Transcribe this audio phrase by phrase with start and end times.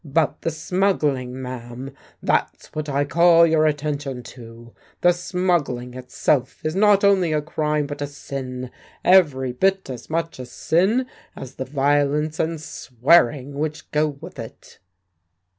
[0.03, 1.91] "But the smuggling, ma'am
[2.23, 4.73] that's what I call your attention to!
[5.01, 8.71] The smuggling itself is not only a crime but a sin;
[9.05, 14.79] every bit as much a sin as the violence and swearing which go with it."